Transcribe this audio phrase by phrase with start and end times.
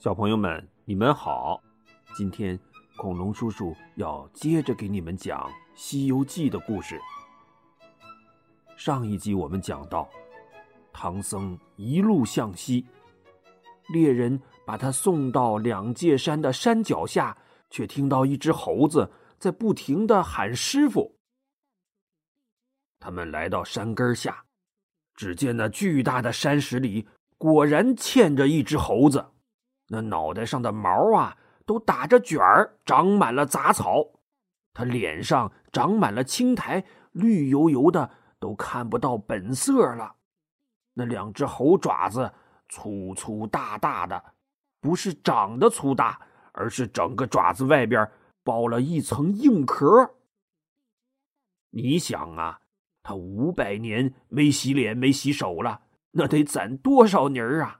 [0.00, 1.62] 小朋友们，你们好！
[2.16, 2.58] 今天
[2.96, 5.38] 恐龙叔叔要接着给你们讲
[5.74, 6.98] 《西游记》的故事。
[8.78, 10.08] 上一集我们讲到，
[10.90, 12.86] 唐僧一路向西，
[13.92, 17.36] 猎人把他送到两界山的山脚下，
[17.68, 21.14] 却听到一只猴子在不停的喊师傅。
[22.98, 24.46] 他们来到山根下，
[25.14, 27.06] 只见那巨大的山石里
[27.36, 29.32] 果然嵌着一只猴子。
[29.92, 31.36] 那脑袋上的毛啊，
[31.66, 34.12] 都打着卷儿，长满了杂草；
[34.72, 38.08] 他脸上长满了青苔，绿油油的，
[38.38, 40.14] 都看不到本色了。
[40.94, 42.32] 那两只猴爪子
[42.68, 44.22] 粗粗大大的，
[44.80, 46.20] 不是长得粗大，
[46.52, 48.08] 而是整个爪子外边
[48.44, 50.14] 包了一层硬壳。
[51.70, 52.60] 你想啊，
[53.02, 55.80] 他五百年没洗脸、没洗手了，
[56.12, 57.79] 那得攒多少泥儿啊！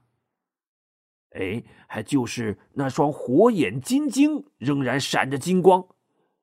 [1.30, 5.86] 哎，还就是那双火眼金睛仍然闪着金光，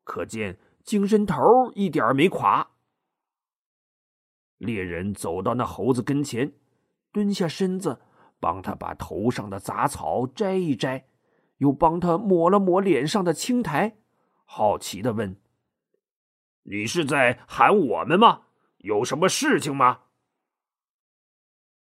[0.06, 1.44] 可见精神头
[1.76, 2.70] 一点没垮。
[4.58, 6.54] 猎人走到那猴子跟前，
[7.12, 8.00] 蹲下身子，
[8.40, 11.10] 帮他把头上的杂草摘一摘，
[11.58, 13.98] 又帮他抹了抹脸上的青苔，
[14.46, 15.36] 好奇的问
[16.64, 18.44] ：“你是在喊我们吗？
[18.78, 20.04] 有什么事情吗？”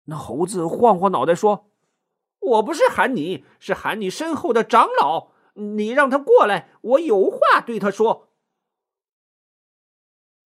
[0.06, 1.72] 那猴子晃晃脑袋说。
[2.46, 5.32] 我不是喊你，是喊你身后的长老。
[5.54, 8.30] 你让他过来，我有话对他说。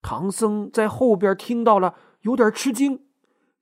[0.02, 3.06] 唐僧在后边听到了，有点吃惊，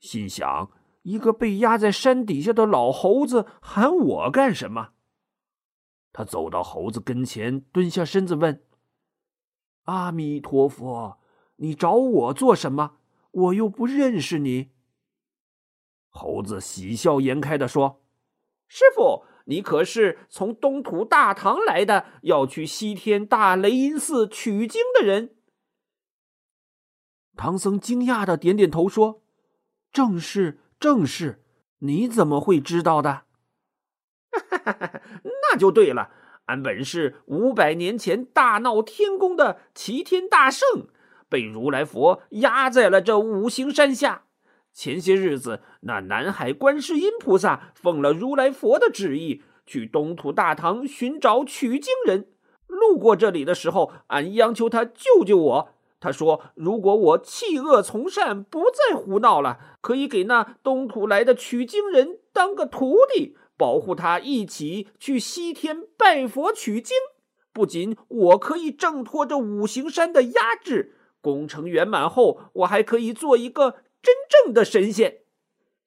[0.00, 0.70] 心想：
[1.02, 4.90] 一个被压在山底下的老猴子喊我干什么？
[6.12, 8.64] 他走到猴子跟前，蹲下身子问
[9.84, 11.18] ：“阿弥陀佛，
[11.56, 12.96] 你找我做什么？
[13.30, 14.72] 我又不认识你。”
[16.10, 18.02] 猴子喜笑颜开的说。
[18.68, 25.36] 师傅，你可是从东土大唐来的，要去西天大雷音寺取经的人？
[27.36, 29.22] 唐僧惊讶的点点头说
[29.92, 31.42] ：“正是，正是。
[31.80, 33.24] 你怎么会知道的？”
[35.24, 36.10] 那就对了。
[36.46, 40.88] 俺本是五百年前大闹天宫的齐天大圣，
[41.28, 44.25] 被如来佛压在了这五行山下。
[44.76, 52.28] 前些日子，那南海观世音菩萨奉了如来佛的旨意，去东土大唐寻找取经人。
[52.66, 55.68] 路过这里的时候，俺央求他救救我。
[55.98, 66.94] 他说：“如果我弃恶从善，不再胡闹了，可以给那东土来的取经人当个徒弟，保护他一起去西天拜佛取经。
[67.50, 70.92] 不仅我可以挣脱这五行山的压制，
[71.22, 73.76] 工程圆满后，我还可以做一个。”
[74.06, 75.22] 真正的神仙，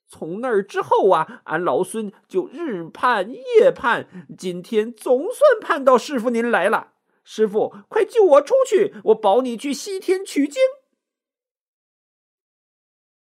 [0.06, 6.96] 从那儿之后啊，俺老孙就日盼夜盼，今天总算盼到师傅您来了。
[7.24, 10.62] 师傅，快救我出去，我保你去西天取经。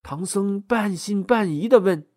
[0.04, 2.08] 唐僧半信半疑的问：“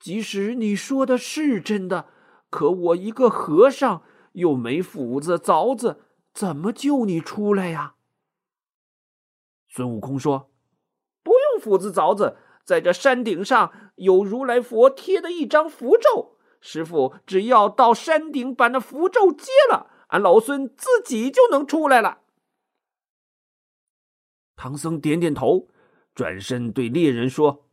[0.00, 2.08] 即使你说的是真的，
[2.50, 6.02] 可我一个和尚，又没斧子凿子，
[6.34, 7.94] 怎么救你出来呀？”
[9.70, 10.49] 孙悟空说。
[11.60, 16.38] 斧子凿子，在这山顶上有如来佛贴的一张符咒。
[16.60, 22.22] 师傅只要到山顶把那符咒揭了，俺老孙自己就能出来了。
[24.56, 25.68] 唐僧点点头，
[26.14, 27.66] 转身对猎人说：“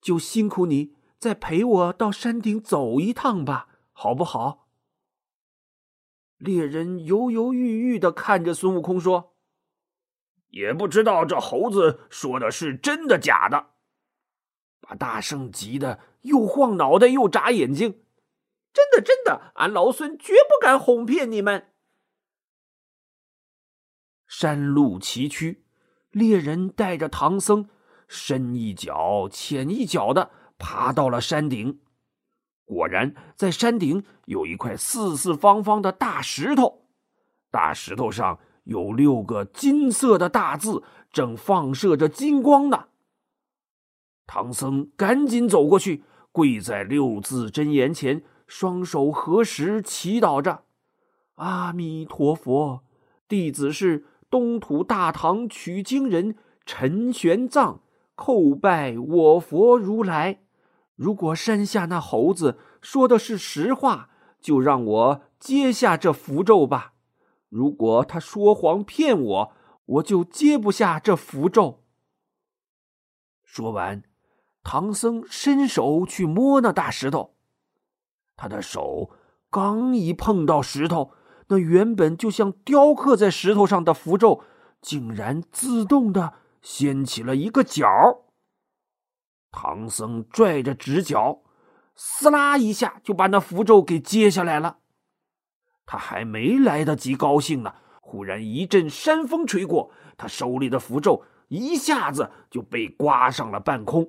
[0.00, 4.68] 就辛苦你再陪我到山顶走一趟吧，好不好？”
[6.38, 9.29] 猎人犹犹豫豫的看着孙悟空说。
[10.50, 13.70] 也不知道这猴子说的是真的假的，
[14.80, 18.02] 把大圣急得又晃脑袋又眨眼睛。
[18.72, 21.72] 真的，真的，俺老孙绝不敢哄骗你们。
[24.26, 25.58] 山路崎岖，
[26.10, 27.68] 猎人带着唐僧，
[28.06, 31.80] 深一脚浅一脚的爬到了山顶。
[32.64, 36.86] 果然，在山顶有一块四四方方的大石头，
[37.50, 38.38] 大石头上。
[38.70, 42.84] 有六个金色的大字，正放射着金光呢。
[44.28, 50.62] 唐僧赶紧走过去，跪在六字真言前，双手合十，祈祷着
[51.34, 52.84] ：“阿弥陀佛，
[53.26, 57.80] 弟子是东土大唐取经人陈玄奘，
[58.16, 60.42] 叩拜我佛如来。
[60.94, 66.92] 如果山下那猴子说的是实话，就让我接下这符咒吧。”
[67.50, 69.52] 如果他说谎骗我，
[69.84, 71.84] 我就接不下这符咒。
[73.44, 74.04] 说完，
[74.62, 77.34] 唐僧伸手去摸那大石头，
[78.36, 79.10] 他的手
[79.50, 81.12] 刚一碰到石头，
[81.48, 84.44] 那原本就像雕刻在石头上的符咒，
[84.80, 87.84] 竟然自动的掀起了一个角。
[89.50, 91.42] 唐僧拽着直角，
[91.96, 94.79] 撕拉一下就把那符咒给揭下来了。
[95.92, 104.08] 他还没来得及高兴呢，忽然一阵山风吹过，他手里的符咒一下子就被刮上了半空。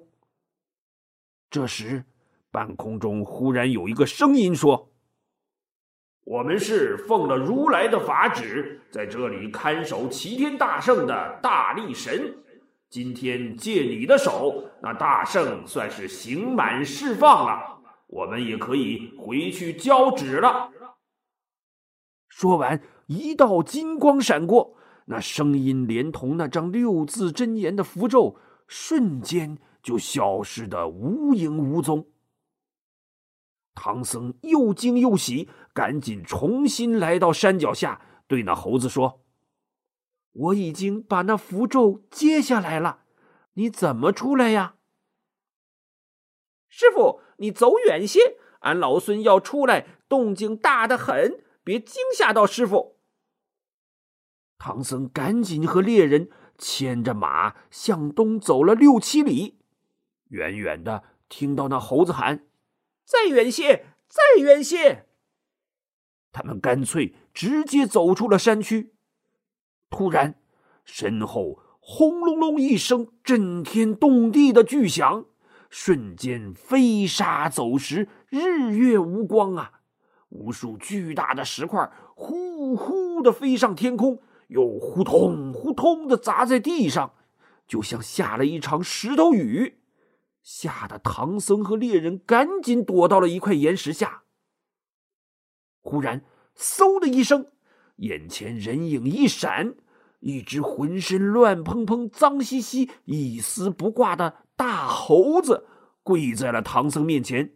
[1.50, 2.06] 这时，
[2.52, 4.92] 半空中忽然有一个声音说
[6.24, 12.36] ：“我们是奉了如来的法旨，在这里看守齐天大圣的大力神。
[12.92, 20.70] 今天借你的手，那大圣算是刑满释放了，我们也可以回去交旨了。”
[22.42, 28.36] 说完，一道金光闪过，那声音连同那张六字真言的符咒，
[28.66, 32.08] 瞬间就消失的无影无踪。
[33.76, 39.22] 唐僧又惊又喜，赶紧重新来到山脚下，对那猴子说
[40.34, 43.02] ：“我已经把那符咒揭下来了，
[43.54, 44.78] 你怎么出来呀？”
[46.68, 48.20] 师傅，你走远些，
[48.62, 51.44] 俺老孙要出来，动静大得很。
[51.64, 52.98] 别惊吓到师傅！
[54.58, 59.60] 唐僧赶紧和猎人牵着马向东走了六七里，
[60.30, 62.46] 远远的听到那猴子喊
[63.06, 65.08] ：“再远些，再远些！”
[66.32, 68.94] 他们干脆直接走出了山区。
[69.90, 70.40] 突然，
[70.86, 75.26] 身后轰隆隆一声震天动地的巨响，
[75.70, 79.81] 瞬间飞沙走石，日月无光啊！
[80.32, 87.14] 无数巨大的石块呼呼的飞上天空，又呼通呼通的砸在地上，
[87.68, 89.82] 就像下了一场石头雨，
[90.42, 94.24] 吓得唐僧和猎人赶紧躲到了一块岩石下。
[95.82, 96.24] 忽然，
[96.56, 97.48] 嗖的一声，
[97.98, 99.76] 眼前人影一闪，
[100.22, 105.68] 一只浑身乱蓬蓬、脏兮兮、一丝不挂的大猴子
[106.04, 107.54] 跪在了唐僧面前，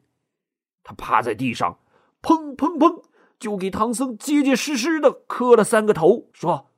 [0.84, 1.80] 他趴在地上。
[2.26, 3.04] 砰砰砰！
[3.38, 6.72] 就给唐僧结结实实的磕了三个头，说：“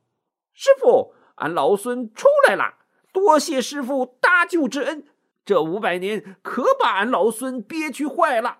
[0.52, 2.74] 师傅，俺老孙出来了，
[3.14, 5.06] 多谢师傅搭救之恩。
[5.46, 8.58] 这五百年可把俺老孙憋屈坏了。”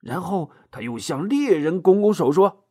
[0.00, 2.64] 然后他又向猎人拱拱手，说：“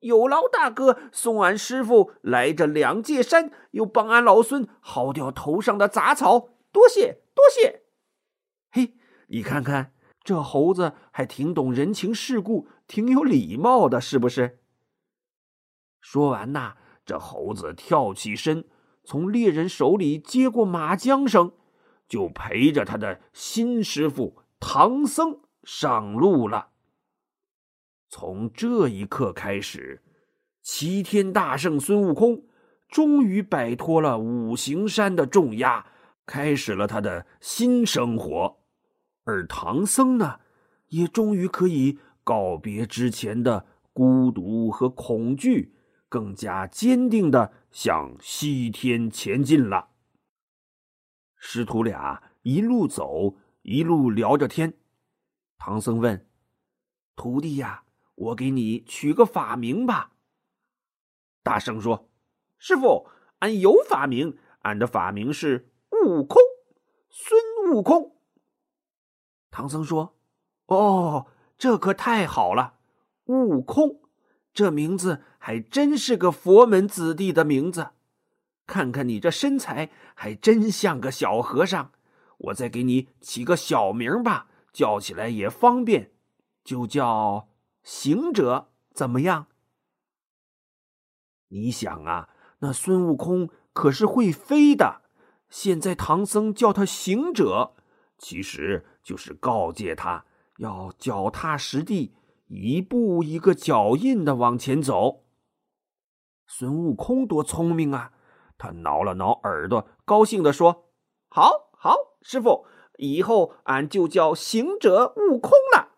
[0.00, 7.84] 有劳大哥送俺师傅来这两界山，又帮俺老孙薅掉头上的杂草，多谢多谢。”
[8.72, 8.96] 嘿，
[9.28, 9.92] 你看看。
[10.26, 14.58] 这猴子还挺懂人情世故，挺有礼貌的，是不是？
[16.00, 16.74] 说完呐，
[17.04, 18.64] 这猴子跳起身，
[19.04, 21.52] 从猎人手里接过马缰绳，
[22.08, 26.70] 就陪着他的新师傅唐僧上路了。
[28.08, 30.02] 从这一刻开始，
[30.60, 32.42] 齐天大圣孙悟空
[32.88, 35.86] 终于摆脱了五行山的重压，
[36.26, 38.55] 开始了他的新生活。
[39.26, 40.38] 而唐僧呢，
[40.86, 45.74] 也终于可以告别之前的孤独和恐惧，
[46.08, 49.88] 更加坚定的向西天前进了。
[51.36, 54.74] 师徒俩一路走，一路聊着天。
[55.58, 56.28] 唐僧问
[57.16, 57.82] ：“徒弟呀，
[58.14, 60.12] 我给你取个法名吧。”
[61.42, 62.08] 大圣说
[62.58, 63.08] ：“师傅，
[63.40, 66.40] 俺有法名，俺的法名是悟空，
[67.10, 67.40] 孙
[67.72, 68.15] 悟空。”
[69.56, 70.14] 唐僧说
[70.68, 72.74] ：“哦，这可太好了！
[73.24, 74.02] 悟空，
[74.52, 77.92] 这名字还真是个佛门子弟的名字。
[78.66, 81.92] 看看你这身材，还真像个小和尚。
[82.36, 86.12] 我再给你起个小名吧，叫起来也方便，
[86.62, 87.48] 就叫
[87.82, 89.46] 行者，怎么样？
[91.48, 95.00] 你想啊，那孙悟空可是会飞的，
[95.48, 97.72] 现在唐僧叫他行者。”
[98.18, 100.24] 其实就是告诫他
[100.58, 102.14] 要脚踏实地，
[102.46, 105.24] 一步一个脚印的往前走。
[106.46, 108.12] 孙悟空多聪明啊！
[108.56, 110.88] 他挠了挠耳朵，高兴地说
[111.28, 112.64] ：“好好，师傅，
[112.96, 115.90] 以后俺就叫行者悟空了，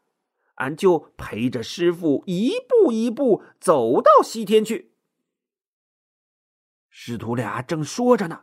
[0.56, 4.92] 俺就陪着师傅一步一步走到西天去。”
[6.90, 8.40] 师徒俩正说着呢，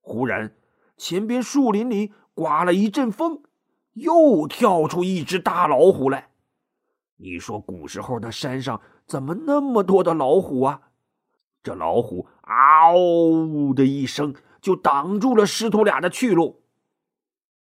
[0.00, 0.54] 忽然
[0.98, 2.12] 前边树林里。
[2.38, 3.42] 刮了一阵风，
[3.94, 6.30] 又跳出一只大老虎来。
[7.16, 10.82] 你说古时候的山上怎么那么多的老虎啊？
[11.64, 16.62] 这老虎嗷的一声就挡住了师徒俩的去路。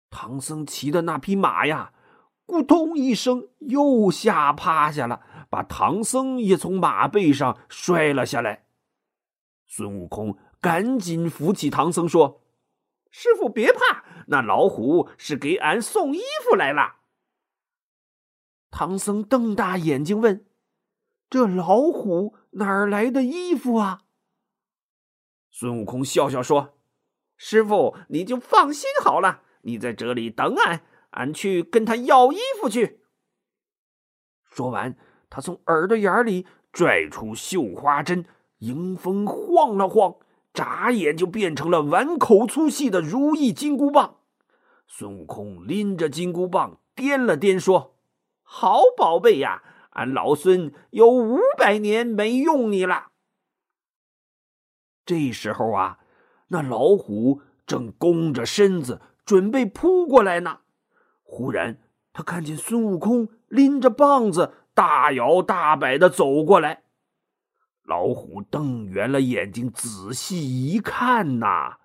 [0.09, 1.93] 唐僧骑的那匹马呀，
[2.47, 8.65] 咕咚一声，又吓趴下了，把唐僧也从马背上摔了下来。
[9.67, 12.41] 孙悟空赶紧扶起唐僧，说
[13.11, 16.97] ：“师傅别怕，那老虎是给俺送衣服来了。”
[18.71, 20.45] 唐僧瞪大眼睛问
[21.29, 24.01] ：“这老虎哪儿来的衣服啊？”
[25.51, 26.77] 孙悟空笑笑说
[27.37, 30.81] ：“师傅，你就放心好了，你在这里等俺。”
[31.15, 32.99] 俺去跟他要衣服去。
[34.43, 34.97] 说完，
[35.29, 38.25] 他从耳朵眼里拽出绣花针，
[38.57, 40.17] 迎风晃了晃，
[40.55, 44.15] 眨眼就变成了碗口粗细的如意金箍棒。
[44.87, 47.97] 孙悟空拎着金箍棒掂了掂，说
[48.41, 53.07] ：“好宝贝呀，俺老孙有五百年没用你了。”
[55.05, 55.99] 这时候啊，
[56.47, 60.59] 那老虎正弓着身子准备扑过来呢。
[61.21, 61.79] 忽然，
[62.13, 66.84] 他看见孙悟空拎着棒子，大摇大摆的走过来。
[68.05, 71.77] 老虎瞪圆了眼睛，仔细一看呐，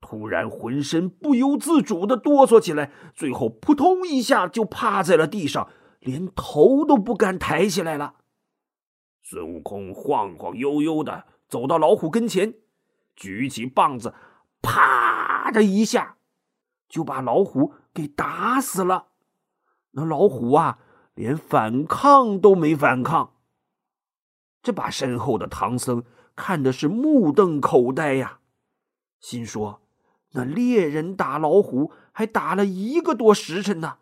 [0.00, 8.14] 突然浑身不由自主的哆嗦起来，最后扑通一下就趴在了地上，连头都不敢抬起来了。
[9.24, 12.54] 孙悟空晃晃悠悠的走到老虎跟前，
[13.16, 14.14] 举起棒子，
[14.62, 16.14] 啪的一下。
[16.88, 19.06] 就把老虎给打死了。
[19.92, 20.78] 那老虎啊，
[21.14, 23.32] 连反抗都没反抗。
[24.62, 26.04] 这把身后的唐僧
[26.36, 28.40] 看的是目瞪口呆呀，
[29.18, 29.80] 心说：
[30.32, 33.98] 那猎人打老虎还打了一个多时辰呢，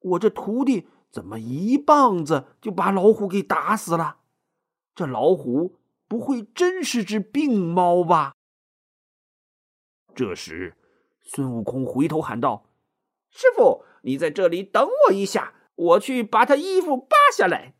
[0.00, 4.18] 我这徒弟怎么一棒子就把老虎给打死了？
[4.94, 8.34] 这老虎不会真是只病猫吧？
[10.14, 10.76] 这时。
[11.26, 12.66] 孙悟空回头喊道
[13.32, 17.74] ：“师傅，你在这里等我一下，我去把他衣服扒下来。”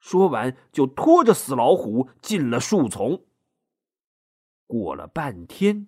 [0.00, 3.22] 说完，就拖着死老虎进了树丛。
[4.66, 5.86] 过了半天，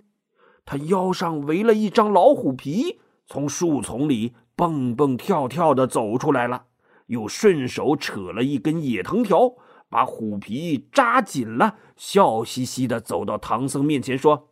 [0.65, 6.67] 他腰上围了一张老虎皮，从树丛里蹦蹦跳跳的走出来了，
[7.07, 9.55] 又顺手扯了一根野藤条，
[9.89, 14.51] 把虎皮扎紧了，笑嘻嘻的走到唐僧面前说：“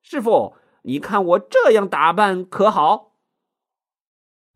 [0.00, 0.54] 师傅。”
[0.84, 3.12] 你看我这样打扮可好？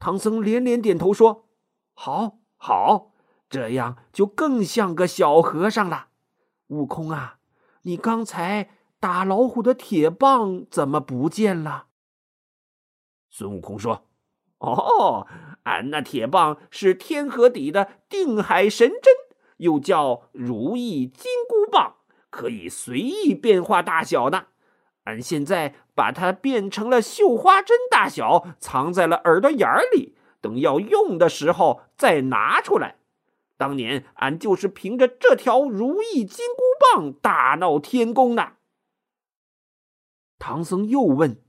[0.00, 1.46] 唐僧连连点头说
[1.94, 3.12] ：“好，好，
[3.48, 6.08] 这样就更像个小和尚了。”
[6.68, 7.38] 悟空啊，
[7.82, 11.86] 你刚才打老虎的铁棒怎么不见了？
[13.30, 14.06] 孙悟空说
[14.58, 15.26] ：“哦，
[15.64, 19.14] 俺那铁棒是天河底的定海神针，
[19.58, 21.96] 又叫如意金箍棒，
[22.30, 24.46] 可以随意变化大小的。”
[25.04, 32.96] 俺现在把它变成了绣花针大小，藏在了耳朵眼里，等要用的时候再拿出来。
[33.56, 36.62] 当年俺就是凭着这条如意金箍
[36.94, 38.52] 棒大闹天宫的。
[40.38, 41.42] 唐僧又问：“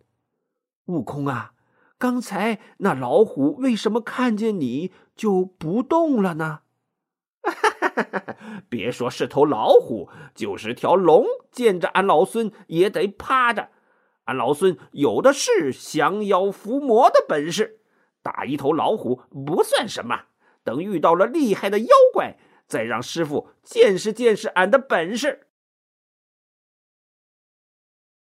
[0.88, 1.54] 悟空啊，
[1.98, 6.62] 刚才那老虎为什么看见你就不动了呢？”
[8.70, 13.70] 别说是头老虎，就是条龙，见着俺老孙也得趴着。
[14.26, 17.80] 俺老孙有的是降妖伏魔的本事，
[18.22, 20.26] 打一头老虎不算什么。
[20.67, 25.47] 等遇到了厉害的妖怪，再让师傅见识见识俺的本事。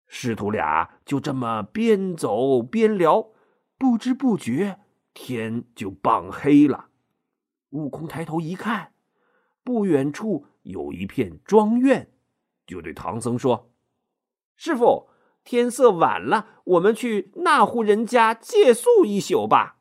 [0.08, 3.30] 师徒俩就这么边走边聊，
[3.78, 4.80] 不知不觉
[5.12, 6.88] 天就傍黑了。
[7.70, 8.94] 悟空抬头一看。
[9.62, 12.12] 不远处有一片庄院，
[12.66, 13.72] 就对唐僧说
[14.56, 15.08] ：“师傅，
[15.42, 19.73] 天色晚了，我们去那户人家借宿一宿吧。”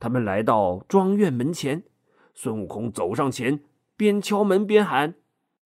[0.00, 1.84] 他们来到庄院门前，
[2.34, 3.62] 孙悟空走上前，
[3.96, 5.14] 边敲门边喊：“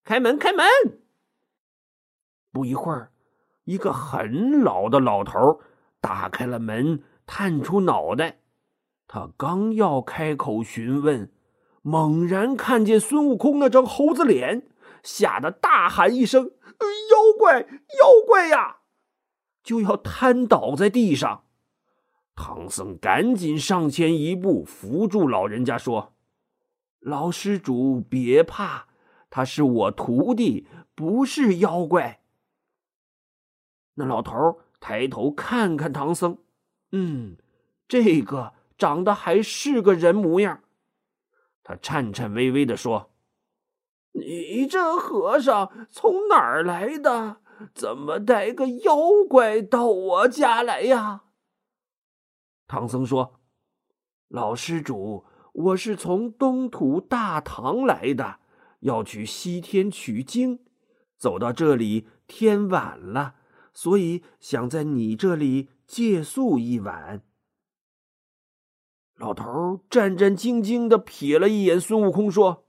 [0.05, 0.67] 开门，开门！”
[2.53, 3.13] 不一会儿，
[3.65, 5.61] 一个很老的老头
[6.01, 8.41] 打开了门，探出脑袋。
[9.07, 11.31] 他刚要开口询问。
[11.87, 14.67] 猛然看见孙悟空那张猴子脸，
[15.03, 16.47] 吓得大喊一声
[17.13, 18.79] ：“妖怪，妖怪呀！”
[19.63, 21.45] 就要瘫倒在地上。
[22.37, 26.15] 唐僧赶紧上前一步，扶住老人家，说
[26.99, 28.89] ：“老施主别怕，
[29.31, 32.21] 他是我徒弟，不是妖怪。”
[33.95, 36.39] 那老头抬头看看唐僧，
[36.91, 37.37] 嗯，
[37.87, 40.61] 这个长得还是个人模样。
[41.63, 43.11] 他颤颤巍巍的说
[44.13, 47.37] ：“你这和尚从哪儿来的？
[47.73, 48.97] 怎么带个妖
[49.29, 51.23] 怪到我家来呀？”
[52.67, 53.41] 唐僧说
[54.29, 58.41] ：“老施主，我是从东土大唐来的，
[58.81, 60.61] 要去西天取经，
[61.17, 63.35] 走到这里天晚了，
[63.73, 67.23] 所以想在你这里借宿一晚。”
[69.17, 72.65] 老头战战兢兢的瞥了一眼孙悟空，说：“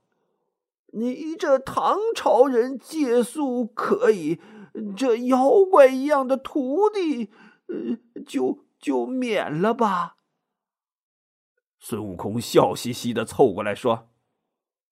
[0.93, 4.39] 你这唐朝人借宿可以，
[4.95, 7.31] 这妖怪一样的徒弟，
[7.67, 7.97] 呃，
[8.27, 10.17] 就就免了吧。”
[11.81, 14.09] 孙悟空笑嘻嘻的凑过来说：“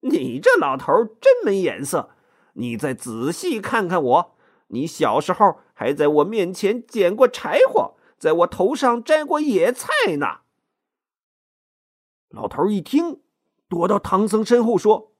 [0.01, 2.09] 你这老头真没眼色！
[2.53, 4.35] 你再仔细看看我，
[4.69, 10.41] 你小时候还在我面前捡过柴火，在我头上摘过野菜呢。”
[12.29, 13.21] 老头一听，
[13.69, 15.13] 躲到唐僧身后说：“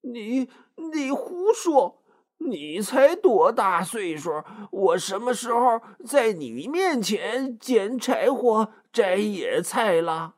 [0.00, 0.48] 你
[0.92, 2.02] 你胡说！
[2.44, 4.44] 你才多大岁数？
[4.70, 10.36] 我什么时候在你面前捡柴火、摘野菜了？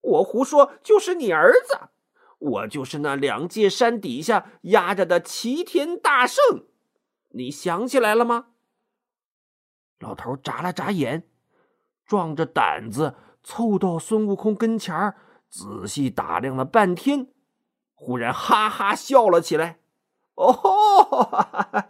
[0.00, 1.88] 我胡说，就是你儿子，
[2.38, 6.66] 我就是那两界山底下压着的齐天大圣，
[7.30, 8.48] 你想起来了吗？”
[10.00, 11.28] 老头眨了眨眼，
[12.06, 13.16] 壮着胆子。
[13.42, 15.16] 凑到孙悟空跟前儿，
[15.48, 17.28] 仔细打量了半天，
[17.94, 19.79] 忽然哈哈笑了起来。
[20.34, 21.42] 哦，哈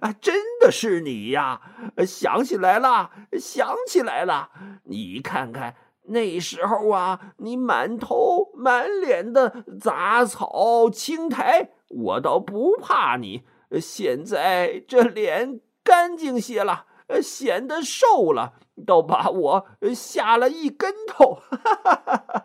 [0.00, 1.60] 哈真的是你呀！
[2.06, 4.50] 想起来了，想起来了。
[4.84, 13.44] 你看看那时候啊，你满头满脸的杂草青苔，我倒不怕你。
[13.80, 16.86] 现在这脸干净些了，
[17.22, 18.54] 显得瘦了。
[18.84, 21.38] 倒把我吓了一跟头！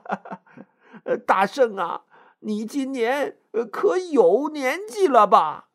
[1.26, 2.04] 大圣啊，
[2.42, 3.39] 你今年
[3.72, 5.70] 可有年纪了吧？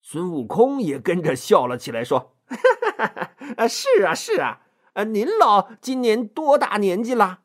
[0.00, 2.36] 孙悟空也跟着笑了起来，说
[3.68, 4.62] ：“是啊，是啊，
[5.06, 7.42] 您老今年多大年纪了？”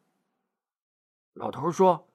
[1.34, 2.10] 老头说：“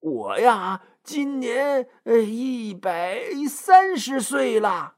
[0.00, 4.96] 我呀，今年一百三十岁了。”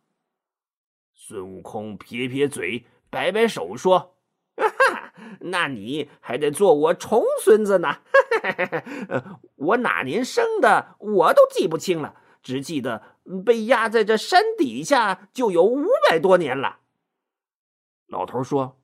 [1.14, 2.86] 孙悟空撇撇嘴。
[3.08, 4.16] 摆摆手说
[4.58, 8.02] ：“哈哈那你还得做我重孙子呢。
[9.56, 13.02] 我哪年生的，我都记不清了，只记得
[13.44, 16.78] 被压在这山底下就有五百多年了。”
[18.08, 18.78] 老头说：“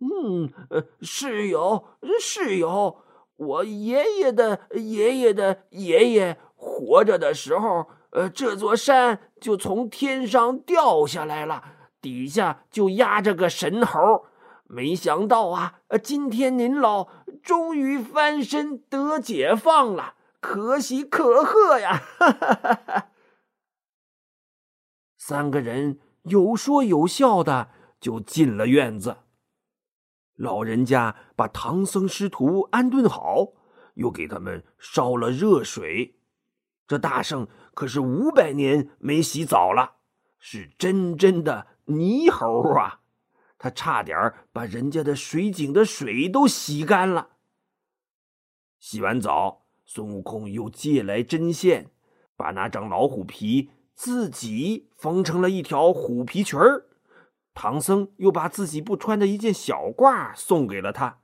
[0.00, 0.52] 嗯，
[1.00, 1.84] 是有，
[2.20, 2.98] 是有。
[3.36, 11.64] 我爷爷的爷爷的爷爷活着的时候，呃，这座山就从天上掉下来了。”
[12.00, 14.26] 底下就压着个神猴，
[14.64, 17.08] 没想到啊，今天您老
[17.44, 22.02] 终于翻身得解放了，可喜可贺呀！
[22.18, 23.10] 哈哈哈哈
[25.18, 27.68] 三个人有说有笑的
[28.00, 29.18] 就进了院子。
[30.36, 33.52] 老人家把唐僧师徒安顿好，
[33.94, 36.18] 又给他们烧了热水。
[36.86, 39.96] 这大圣可是五百年没洗澡了，
[40.38, 41.66] 是真真的。
[41.86, 43.00] 泥猴啊，
[43.58, 47.33] 他差点把人家的水井的水都洗干了。
[48.84, 51.90] 洗完澡，孙悟空又借来针线，
[52.36, 56.84] 把那张老虎皮自己缝成了一条虎皮裙儿。
[57.54, 61.20] 唐僧又把自己不穿的一件小褂送给了他。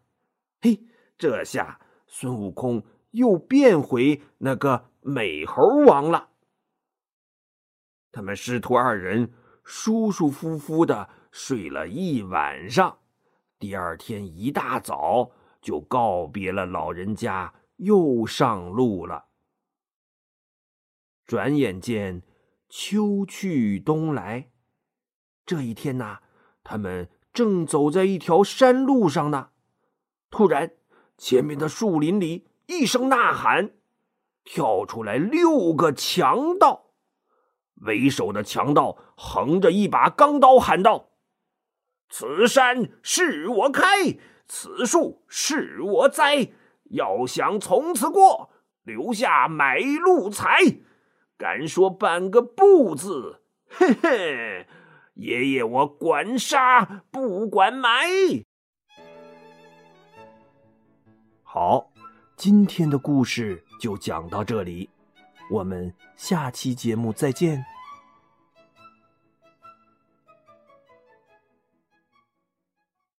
[0.63, 0.87] 嘿，
[1.19, 6.31] 这下孙悟空又变回那个美猴王了。
[8.11, 9.35] 他们师徒二人。
[9.63, 12.99] 舒舒服服的睡了一晚上，
[13.59, 19.27] 第二天一大早就告别了老人家，又上路了。
[21.27, 22.23] 转眼间，
[22.69, 24.51] 秋去冬来。
[25.47, 26.21] 这一天呐，
[26.63, 29.51] 他们正走在一条山路上呢，
[30.31, 30.73] 突然，
[31.17, 33.73] 前面的树林里一声呐喊，
[34.45, 36.87] 跳出来六个强盗。
[37.83, 41.11] 为首的强盗横着一把钢刀，喊道
[42.11, 44.19] ：“此山是我开，
[44.53, 46.49] 此树是我栽。
[46.91, 48.51] 要想从此过，
[48.83, 50.59] 留下买路财。
[51.39, 54.67] 敢说半个不字，嘿嘿，
[55.15, 58.09] 爷爷我管杀不管埋。”
[61.45, 61.93] 好，
[62.37, 64.91] 今天的故事就讲到这里。
[65.53, 67.65] 我们下期节目再见。